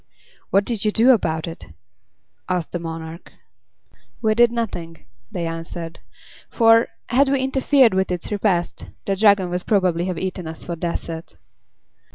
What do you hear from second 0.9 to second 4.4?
do about it?" asked the monarch. "We